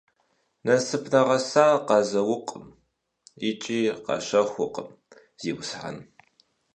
[0.65, 2.65] Насып нэгъэсар къазэукъым
[3.49, 4.89] икӀи къащэхукъым,
[5.41, 5.97] зиусхьэн.